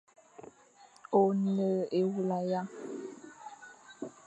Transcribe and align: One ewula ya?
One 1.23 1.63
ewula 1.99 2.39
ya? 2.49 2.61